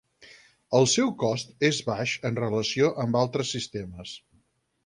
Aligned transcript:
El 0.77 0.87
seu 0.93 1.11
cost 1.25 1.53
és 1.69 1.83
baix 1.91 2.15
en 2.31 2.41
relació 2.41 2.93
amb 3.07 3.21
altres 3.25 3.53
sistemes. 3.59 4.19